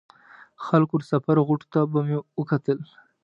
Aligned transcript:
خپلې 0.63 0.99
د 1.01 1.07
سفر 1.11 1.35
غوټو 1.47 1.67
ته 1.73 1.79
به 1.91 1.99
مې 2.07 2.17
وکتل. 2.39 2.79